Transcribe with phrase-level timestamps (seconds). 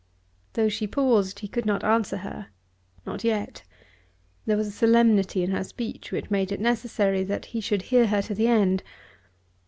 [0.53, 2.47] Though she paused he could not answer her,
[3.05, 3.61] not yet.
[4.47, 8.07] There was a solemnity in her speech which made it necessary that he should hear
[8.07, 8.81] her to the end.